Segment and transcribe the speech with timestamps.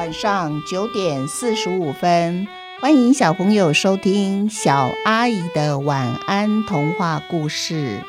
[0.00, 2.48] 晚上九点四十五分，
[2.80, 8.02] 欢迎小朋友收听小阿姨的晚安童话故事。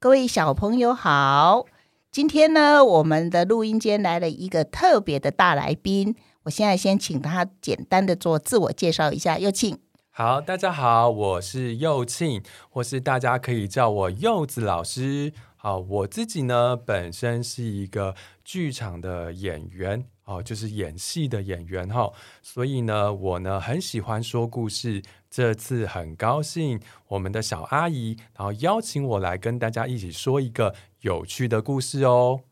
[0.00, 1.66] 各位小朋友好，
[2.10, 6.16] 今天呢，我们的录音间来了一个特别的大来宾。
[6.42, 9.83] 我现在先请他简单的做自我介绍一下，有请。
[10.16, 15.32] 好，大家好，我是幼庆，或是大家可以叫我柚子老师。
[15.56, 18.14] 好，我自己呢，本身是一个
[18.44, 25.02] 剧场的演员，哦，就是演戏的演员哈，所以呢，我呢很喜欢说故事。
[25.28, 32.42] 这次很高兴，我们的小阿姨然后邀请我来跟大家一起说一个有趣的故事哦。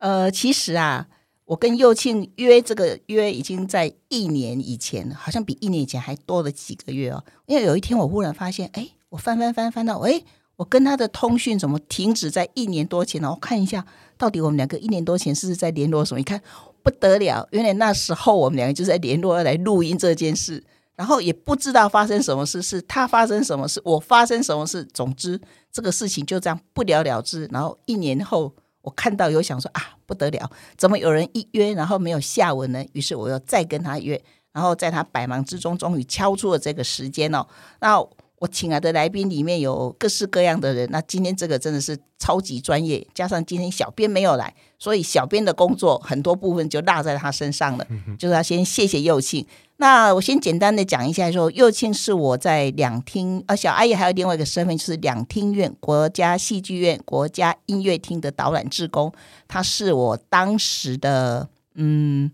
[0.00, 1.08] 呃，其实啊。
[1.46, 7.22] 我跟幼庆约这个约已经在一年以前，好像比一年以前还多了几个月哦。
[7.44, 10.22] 因为有一天我忽然发现，哎，我翻翻翻翻到，哎，
[10.56, 13.30] 我跟他的通讯怎么停止在一年多前呢？
[13.30, 13.84] 我看一下，
[14.16, 16.20] 到底我们两个一年多前是不是在联络什么？
[16.20, 16.40] 一看
[16.82, 20.64] 不得了，原来那时候我们两个就在联络要来录音这件事，
[20.96, 25.38] 然后也不知道发生什么事，是他发生什么事，我发生什么事，总之
[25.70, 27.46] 这个事情就这样不了了之。
[27.52, 28.50] 然后一年后。
[28.84, 32.84] 我看到有想说啊，不得了，怎么有人一约然后没有下文呢？
[32.92, 37.44] 于是我又再跟他约，然后在他百忙之中，终于敲出了这个时间哦。
[37.80, 37.98] 那
[38.44, 47.86] 我请来的来宾里面有各式各样的人，那今天这个真的是超级专业，加上今天小编没有来，所以小编的工作很多部分就落在他身上了，
[48.18, 49.46] 就是要先谢谢佑庆。
[49.78, 59.10] 那我先简单的讲一下说，说幼庆是我在两厅，呃，小阿姨还有另外一个身份，就是两厅院国家戏剧院国家音乐厅的导览志工，
[59.48, 62.30] 他是我当时的嗯，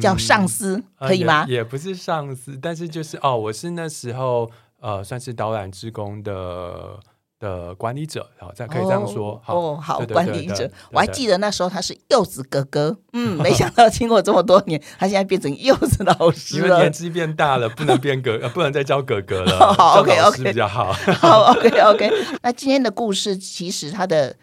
[0.00, 1.46] 叫上司，嗯、可以吗？
[1.48, 4.50] 也，也不是上司，但是就是哦，我是那时候
[4.82, 7.00] 呃，算是导览职工的。
[7.42, 9.32] 的管理者，好，这样可以这样说。
[9.32, 16.66] 哦，好，哦、好管理者，我还记得那时候他是柚子哥哥，嗯，没 想到经过这么多年，他现在变成柚子老师了。
[16.66, 19.58] 因为年纪变大了，不能变哥，不能再叫哥哥了。
[19.74, 20.92] 好，OK，OK，比较好。
[21.18, 22.12] 好，OK，OK。
[22.42, 24.36] 那今天的故事其实它的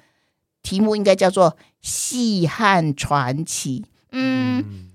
[0.62, 1.52] 题目应该叫做
[1.82, 3.80] 《戏汉传奇》。
[4.12, 4.60] 嗯。
[4.68, 4.89] 嗯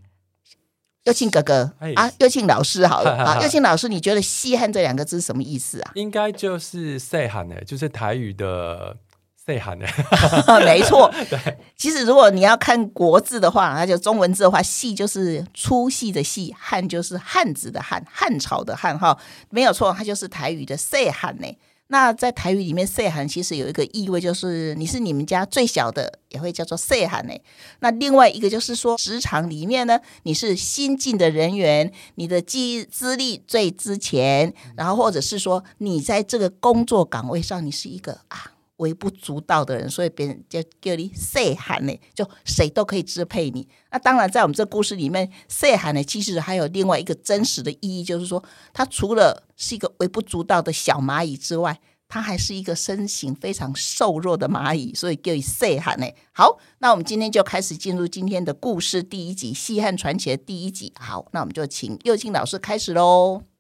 [1.04, 5.92] 幼庆哥哥啊，幼庆老师好了 啊，幼庆老师，你觉得“戏汉”这两个字什么意思啊？
[5.96, 8.96] 应该就是“细汉”呢，就是台语的
[9.44, 9.86] “细汉”呢。
[10.64, 11.58] 没错，对。
[11.76, 19.18] 其实如果你要看国字的话，那就中文字的话，“戏”就是粗细的“细”，“汉”就是汉字的“汉”，汉朝的“汉”哈，
[19.50, 21.46] 没有错，它就是台语的“细汉”呢。
[21.88, 27.34] 那在台语里面，岁寒其实有一个意味，就是你是你们家最小的，也会叫做岁寒呢。
[27.80, 38.53] 那另外一个就是说，职场里面呢，你是新进的人员，你的资资历最值钱，然后或者是说，你在这个工作岗位上，你是一个啊。
[38.76, 43.68] 微不足道的人，所以别人就叫你细汉呢，就谁都可以支配你。
[43.90, 48.42] 那当然，在我们这故事里面，细汉呢，其实还有另外一个真实的意义，就是说，
[48.72, 56.06] 它除了是一个微不足道的小蚂蚁之外，它还是一个身形非常瘦弱的蚂蚁，所以叫你细汉呢。
[56.32, 60.92] 好，那我们今天就开始进入今天的故事第一集《西汉传奇》的第一集。
[60.98, 63.53] 好，那我们就请幼庆老师开始喽。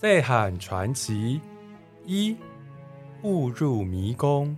[0.00, 1.40] 细汉传奇
[2.06, 2.36] 一，
[3.24, 4.56] 误入迷宫。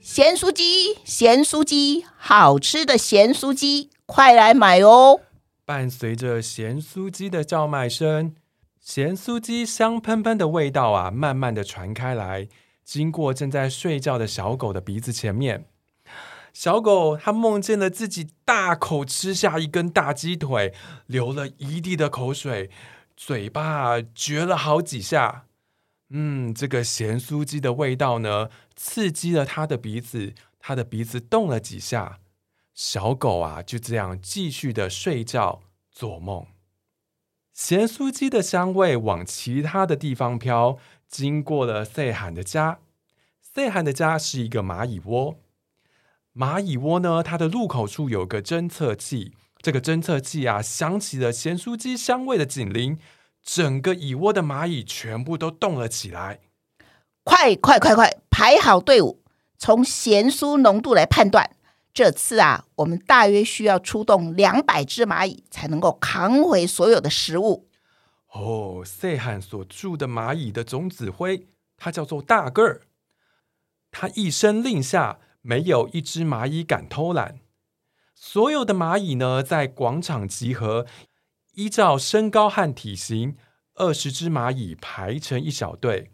[0.00, 5.20] 咸酥鸡，咸酥鸡，好吃的咸酥鸡，快来买哦！
[5.64, 8.34] 伴随着咸酥鸡的叫卖声，
[8.80, 12.48] 咸酥鸡香喷喷的味道啊，慢慢的传开来，
[12.82, 15.66] 经过正在睡觉的小狗的鼻子前面。
[16.52, 20.74] 小狗它梦见了自己大口吃下一根大鸡腿，
[21.06, 22.70] 流了一地的口水。
[23.16, 25.46] 嘴巴嚼了好几下，
[26.10, 32.20] 嗯，这个咸酥鸡的味道呢，刺激了他的鼻子，他的鼻子动了几下。
[32.74, 35.62] 小狗啊，就这样继续的睡觉
[35.92, 36.46] 做梦。
[37.52, 40.76] 咸酥鸡的香味往其他的地方飘，
[41.06, 42.80] 经过了细汉的家。
[43.40, 45.36] 细汉的家是一个蚂蚁窝，
[46.34, 49.34] 蚂蚁窝呢，它的入口处有个侦测器。
[49.64, 52.98] 这个侦测器啊，响起了咸酥鸡香味的警铃，
[53.42, 56.40] 整个蚁窝的蚂蚁全部都动了起来。
[57.22, 59.22] 快快快快，排好队伍，
[59.56, 61.56] 从咸酥浓度来判断，
[61.94, 67.66] 这次啊，我们大约需要出动两百只蚂蚁才能够扛回所有的食物。
[68.32, 71.46] 哦，塞罕所住的蚂蚁的总指挥
[71.78, 72.82] 他叫做大个儿。
[73.90, 77.38] 他一声令下，没有一只蚂蚁敢偷懒。
[78.14, 80.86] 所有的蚂蚁呢，在广场集合，
[81.52, 83.36] 依照身高和体型，
[83.74, 86.10] 二十只蚂蚁排成一小队。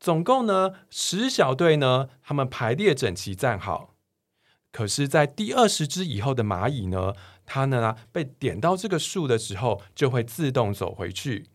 [0.00, 3.94] 总共呢，十小队呢，他们排列整齐站好。
[4.70, 11.48] 可是，在第二十只以后的蚂蚁呢，它呢被点到这个数的时候，就会自动走回去。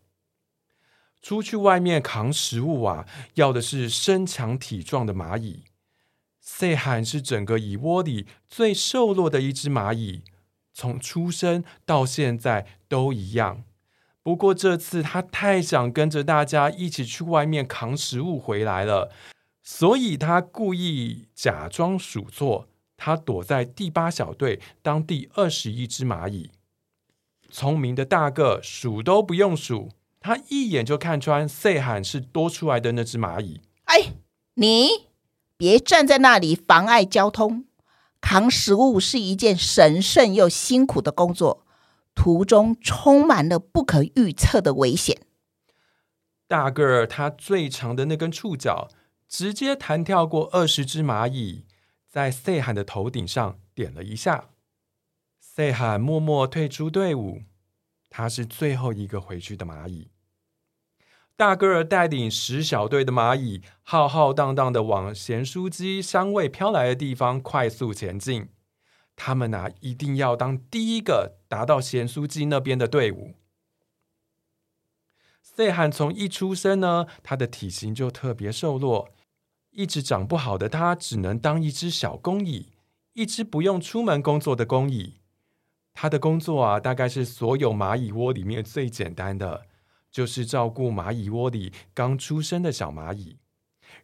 [1.22, 5.64] 出去外面扛食物啊，要的是身强体壮的蚂蚁。
[6.44, 10.22] 细汉是整个蚁窝里最瘦弱的一只蚂蚁，
[10.74, 13.64] 从出生到现在都一样。
[14.22, 19.10] 不过这次他太想跟着大家一起去外面扛食物回来了，
[19.62, 22.68] 所以他故意假装数错，
[22.98, 26.50] 他躲在第八小队当第二十一只蚂蚁。
[27.50, 33.62] 聪明的大个数都不用数，他一眼就看穿细汉是多出来的那只蚂蚁。
[33.84, 34.12] 哎，
[34.54, 35.08] 你
[35.56, 37.64] 别站在那里妨碍交通，
[38.20, 41.64] 扛食物是一件神圣又辛苦的工作。
[42.14, 45.22] 途中充满了不可预测的危险。
[46.46, 48.88] 大个儿他最长的那根触角
[49.28, 51.64] 直接弹跳过二十只蚂蚁，
[52.08, 54.50] 在细汉的头顶上点了一下。
[55.40, 57.42] 细汉默默退出队伍，
[58.08, 60.10] 他是最后一个回去的蚂蚁。
[61.36, 68.50] 大个儿带领十小队的蚂蚁，浩浩荡荡的往咸酥鸡香味飘来的地方快速前进。
[69.16, 73.34] 他们啊，一定要当第一个达到咸酥鸡那边的队伍。
[75.42, 79.08] 细汉从一出生呢，他的体型就特别瘦弱，
[79.70, 82.72] 一直长不好的他，只能当一只小工蚁，
[83.12, 85.20] 一只不用出门工作的工蚁。
[85.92, 89.66] 他的工作啊，大概是所有蚂蚁窝里面最简单的，
[90.14, 93.36] 就是照顾蚂蚁窝里刚出生的小蚂蚁，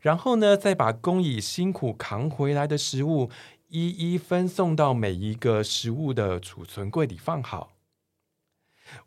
[0.01, 3.31] 然后呢，再把工蚁辛苦扛回来的食物。
[3.69, 7.71] 一一分送到每一个食物的储存柜里放好。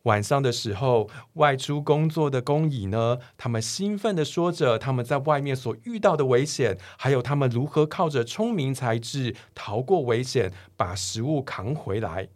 [0.04, 12.30] 晚上的时候，外出工作的工蚁呢，他们兴奋地说着他们在外面所遇到的危险，还有他们如何靠着聪明才智逃过危险，把食物扛回来。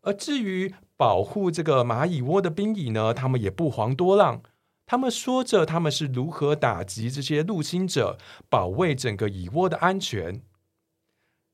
[0.00, 4.42] 而至于保护这个蚂蚁窝的兵蚁呢，他们也不遑多让，
[4.86, 8.18] 他们说着他们是如何打击这些入侵者，
[8.48, 10.42] 保卫整个蚁窝的安全。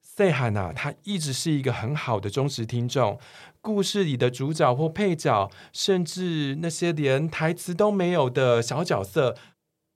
[0.02, 3.18] 细汉啊，他一直是一个很好的忠实听众。
[3.62, 9.36] 故事里的主角或配角，甚至那些连台词都没有的小角色，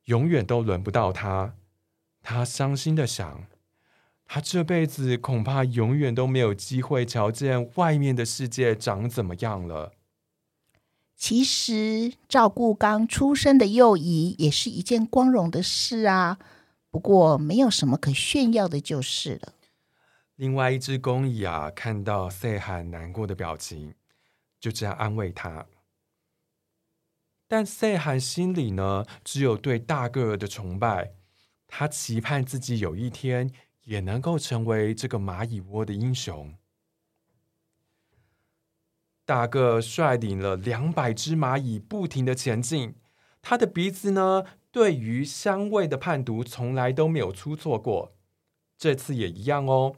[0.07, 1.55] 永远都轮不到他。
[2.23, 3.45] 他伤心的想，
[4.27, 9.93] 他这辈子恐怕永远都没有机会瞧见外面的世界长怎么样了。
[11.17, 16.39] 其实，照顾刚出生的幼蚁也是一件光荣的事啊。
[16.91, 19.55] 不过，没有什么可炫耀的，就是了。
[20.37, 23.95] 另外一只工蚁啊，看到塞罕难过的表情，
[24.61, 25.67] 就这样安慰他。
[27.47, 31.13] 但塞罕心里呢，只有对大个儿的崇拜。
[31.69, 33.53] 他期盼自己有一天
[33.85, 36.55] 也能够成为这个蚂蚁窝的英雄。
[39.25, 42.95] 大个率领了两百只蚂蚁，不停的前进。
[43.41, 48.15] 他的鼻子呢，对于香味的判读从来都没有出错过，
[48.77, 49.97] 这次也一样哦。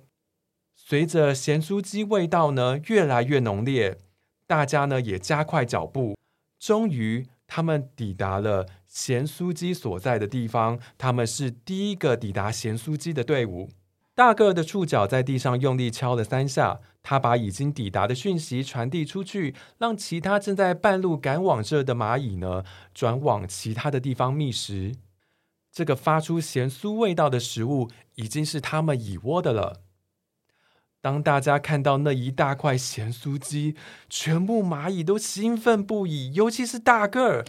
[0.75, 3.99] 随着咸酥鸡味道呢越来越浓烈，
[4.46, 6.16] 大家呢也加快脚步。
[6.58, 10.78] 终于，他们抵达了咸酥鸡所在的地方。
[10.97, 13.71] 他们是第一个抵达咸酥鸡的队伍。
[14.14, 22.64] 大个儿的触角在地上用力敲了三下，他把已经抵达的讯息传递出去，让其他正在半路赶往这的蚂蚁呢
[22.95, 24.95] 转往其他的地方觅食。
[25.71, 29.83] 这个发出咸酥味道的食物已经是他们蚁窝的了。
[31.02, 33.76] 当大家看到那一大块咸酥鸡，
[34.09, 37.45] 全部蚂蚁都兴奋不已，尤其是大个儿，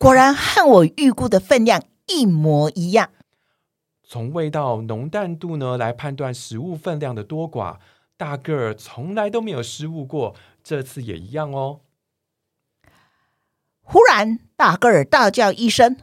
[0.00, 3.10] 果然和我预估的分量一模一样。
[4.02, 7.76] 从味道浓淡度呢来判断食物分量的多寡，
[8.16, 11.80] 大个儿从来都没有失误过，这次也一样哦。
[13.82, 15.98] 忽然，大个儿大叫一声：“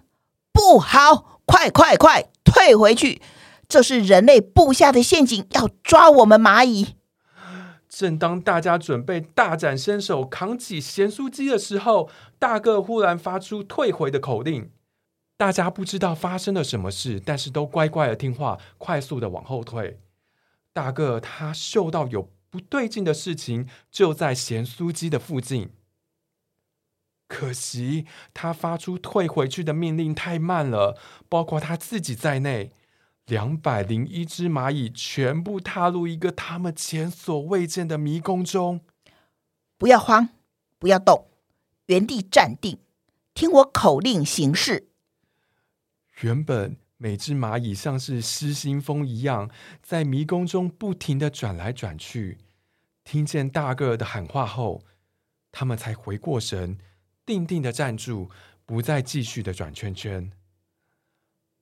[0.54, 1.42] 不好！
[1.48, 3.20] 快快快，退回去！”
[3.68, 6.98] 这是人类布下的陷阱，要抓我们蚂蚁。
[7.98, 14.70] 正当大家准备大展身手扛起咸酥鸡的时候，大个忽然发出退回的口令。
[15.36, 20.00] 大家不知道发生了什么事，但是都乖乖的听话，快速的往后退。
[20.74, 25.72] 大个他嗅到有不对劲的事情就在咸酥鸡的附近。
[27.28, 32.72] 可惜他发出退回去的命令太慢了，包括他自己在内，
[33.28, 38.82] 两百零一只蚂蚁全部踏入一个他们前所未见的迷宫中。
[39.78, 40.30] 不要慌，
[40.80, 41.28] 不要动，
[41.88, 42.80] 原地站定，
[43.34, 44.88] 听我口令行事。
[46.22, 49.52] 原本每只蚂蚁像是失心疯一样，
[49.84, 52.38] 在迷宫中不停的转来转去。
[53.04, 54.84] 听见大个儿的喊话后，
[55.52, 56.78] 他们才回过神。
[57.26, 58.32] 定定的站住，
[58.66, 60.32] 不再继续的转圈圈。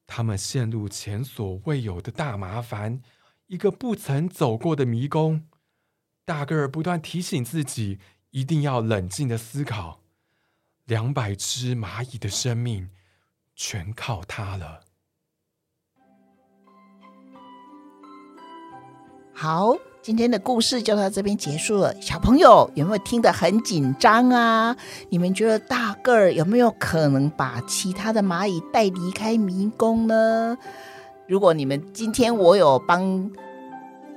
[0.08, 3.02] 他们陷入前所未有的大麻烦，
[3.48, 5.48] 一个不曾走过的迷宫。
[6.24, 8.00] 大个儿不断提醒自己，
[8.32, 10.02] 一定要冷静的思考。
[10.86, 12.90] 两百只蚂蚁的生命，
[13.56, 14.82] 全靠它了。
[19.34, 19.76] 好。
[20.06, 21.92] 今天的故事就到这边结束了。
[22.00, 24.78] 小朋友有没有听得很紧张啊？
[25.10, 30.56] 你们觉得大个儿有没有可能把其他的蚂蚁带离开迷宫呢？
[31.28, 33.02] 如果你们今天我有帮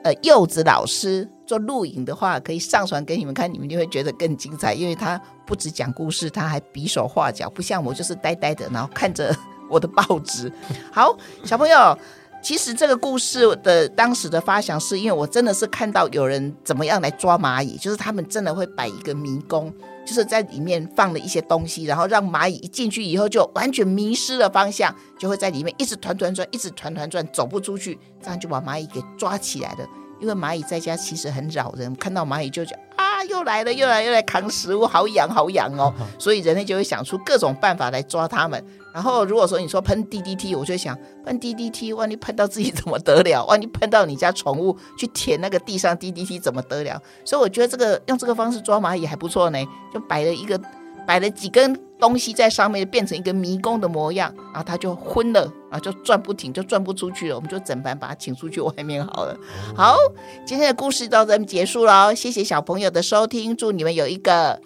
[0.05, 9.35] 呃柚子老师做录影的话，可以上传给你们看，你们就会觉得更精彩，因为他不止讲故事，他还比手画脚，不像我就是呆呆的，然后看着
[9.71, 10.53] 我的报纸。
[10.93, 11.99] 好，小朋友。
[12.41, 19.73] 其实这个故事的当时的发想，是因为我真的是看到有人怎么样来抓蚂蚁，就是他们真的会摆一个迷宫，
[20.07, 29.87] 就是在里面放了一些东西，然后让蚂蚁一进去以后就完全迷失了方向，就会在里面一直团团转，一直团团转，走不出去，这样就把蚂蚁给抓起来了。
[30.21, 35.93] 因为蚂蚁在家其实很扰人，看到蚂蚁就讲啊，又来了，又来，又来扛食物，好痒，好痒哦。
[36.19, 38.65] 所以人类就会想出各种办法来抓它们。
[38.93, 43.45] 然后如果说你说喷 DDT，我就想喷 DDT，万一喷到自己怎么得了？
[43.47, 47.01] 万一喷到你家宠物去舔那个地上 DDT 怎么得了？
[47.25, 49.59] 所以我觉得这个用这个方式抓蚂蚁还不错呢，
[49.93, 50.61] 就摆了一个。
[51.09, 57.35] 摆了几根东西在上面，变成一个迷宫的模样，然后它就昏了，然后就转不停，就转不出去了。
[57.35, 59.35] 我们就整班把它请出去外面好了。
[59.75, 59.97] 好，
[60.45, 64.61] 今天的故事到这里结束了，谢谢小朋友的收听，祝你们有一个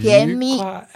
[0.00, 0.86] 甜蜜，快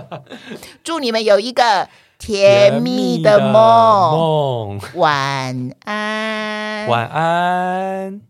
[0.82, 1.86] 祝你们有一个
[2.18, 8.27] 甜蜜的梦，梦，晚安，晚安。